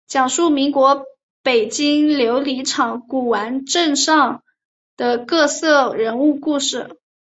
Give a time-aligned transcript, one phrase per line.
[0.07, 1.05] 讲述民国
[1.43, 4.43] 北京琉璃厂古玩街上
[4.97, 6.97] 的各色人物故事。